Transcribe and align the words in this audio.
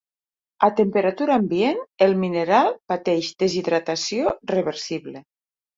A 0.67 0.69
temperatura 0.79 1.35
ambient 1.41 1.83
el 2.07 2.17
mineral 2.23 2.73
pateix 2.95 3.33
deshidratació 3.45 4.37
reversible. 4.59 5.25